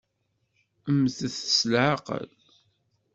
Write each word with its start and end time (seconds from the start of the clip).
Mmtet 0.95 1.35
s 1.55 1.59
leɛqel! 1.71 2.27